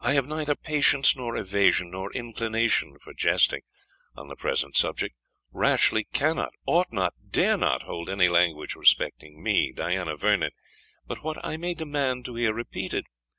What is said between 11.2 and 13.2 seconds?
what I may demand to hear repeated.